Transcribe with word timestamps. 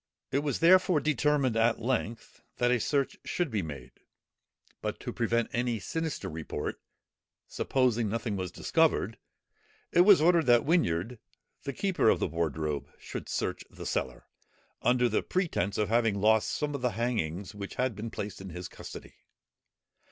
It 0.31 0.39
was 0.39 0.61
therefore 0.61 0.99
determined 0.99 1.55
at 1.55 1.79
length, 1.79 2.41
that 2.57 2.71
a 2.71 2.79
search 2.79 3.17
should 3.23 3.51
be 3.51 3.61
made; 3.61 3.91
but 4.81 4.99
to 5.01 5.13
prevent 5.13 5.51
any 5.53 5.77
sinister 5.79 6.27
report, 6.27 6.81
supposing 7.47 8.09
nothing 8.09 8.35
was 8.35 8.51
discovered, 8.51 9.19
it 9.91 10.01
was 10.01 10.19
ordered 10.19 10.47
that 10.47 10.65
Whinyard, 10.65 11.19
the 11.65 11.73
keeper 11.73 12.09
of 12.09 12.19
the 12.19 12.25
wardrobe, 12.25 12.89
should 12.97 13.29
search 13.29 13.63
the 13.69 13.85
cellar, 13.85 14.25
under 14.81 15.07
the 15.07 15.21
pretence 15.21 15.77
of 15.77 15.89
having 15.89 16.19
lost 16.19 16.49
some 16.49 16.73
of 16.73 16.81
the 16.81 16.93
hangings, 16.97 17.53
which 17.53 17.75
had 17.75 17.95
been 17.95 18.09
placed 18.09 18.41
in 18.41 18.49
his 18.49 18.67
custody. 18.67 19.13